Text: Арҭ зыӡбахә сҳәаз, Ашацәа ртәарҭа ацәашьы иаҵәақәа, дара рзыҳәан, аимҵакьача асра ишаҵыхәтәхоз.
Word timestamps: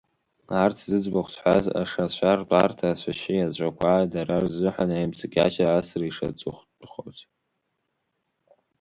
Арҭ 0.63 0.77
зыӡбахә 0.89 1.29
сҳәаз, 1.33 1.65
Ашацәа 1.81 2.31
ртәарҭа 2.39 2.85
ацәашьы 2.89 3.33
иаҵәақәа, 3.35 3.93
дара 4.11 4.35
рзыҳәан, 4.43 4.91
аимҵакьача 4.97 5.65
асра 5.77 6.05
ишаҵыхәтәхоз. 6.09 7.17